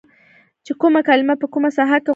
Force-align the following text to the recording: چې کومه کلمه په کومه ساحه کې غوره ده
چې 0.65 0.73
کومه 0.81 1.01
کلمه 1.07 1.35
په 1.41 1.47
کومه 1.53 1.69
ساحه 1.77 1.97
کې 1.99 1.99
غوره 2.01 2.07
ده 2.07 2.09